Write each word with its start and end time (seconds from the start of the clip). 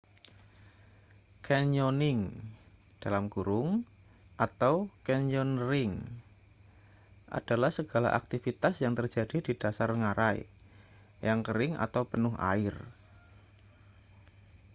canyoning 1.47 2.21
atau: 4.33 4.89
canyoneering 5.07 5.93
adalah 7.37 7.69
segala 7.79 8.09
aktivitas 8.19 8.73
yang 8.83 8.93
terjadi 8.99 9.37
di 9.47 9.53
dasar 9.63 9.89
ngarai 10.01 10.41
yang 11.25 11.39
kering 11.47 11.73
atau 11.85 12.01
penuh 12.11 12.33
air 12.51 12.73